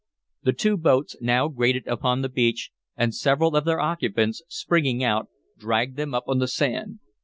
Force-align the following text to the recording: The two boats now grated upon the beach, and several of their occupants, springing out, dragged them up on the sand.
The 0.41 0.53
two 0.53 0.77
boats 0.77 1.15
now 1.21 1.47
grated 1.47 1.85
upon 1.85 2.23
the 2.23 2.27
beach, 2.29 2.71
and 2.97 3.13
several 3.13 3.55
of 3.55 3.65
their 3.65 3.79
occupants, 3.79 4.41
springing 4.47 5.03
out, 5.03 5.27
dragged 5.59 5.95
them 5.95 6.15
up 6.15 6.23
on 6.27 6.39
the 6.39 6.47
sand. 6.47 6.97